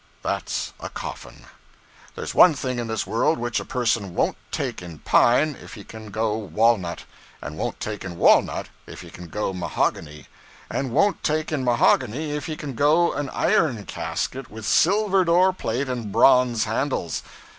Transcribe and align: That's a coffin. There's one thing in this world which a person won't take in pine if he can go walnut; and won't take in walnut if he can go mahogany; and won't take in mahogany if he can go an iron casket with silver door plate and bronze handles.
That's 0.23 0.73
a 0.79 0.89
coffin. 0.89 1.45
There's 2.15 2.33
one 2.33 2.55
thing 2.55 2.79
in 2.79 2.87
this 2.87 3.05
world 3.05 3.37
which 3.37 3.59
a 3.59 3.65
person 3.65 4.15
won't 4.15 4.35
take 4.49 4.81
in 4.81 4.97
pine 4.97 5.55
if 5.61 5.75
he 5.75 5.83
can 5.83 6.09
go 6.09 6.35
walnut; 6.35 7.03
and 7.39 7.55
won't 7.55 7.79
take 7.79 8.03
in 8.03 8.17
walnut 8.17 8.67
if 8.87 9.01
he 9.01 9.11
can 9.11 9.27
go 9.27 9.53
mahogany; 9.53 10.25
and 10.71 10.89
won't 10.91 11.21
take 11.21 11.51
in 11.51 11.63
mahogany 11.63 12.31
if 12.31 12.47
he 12.47 12.57
can 12.57 12.73
go 12.73 13.13
an 13.13 13.29
iron 13.29 13.85
casket 13.85 14.49
with 14.49 14.65
silver 14.65 15.23
door 15.23 15.53
plate 15.53 15.87
and 15.87 16.11
bronze 16.11 16.63
handles. 16.63 17.21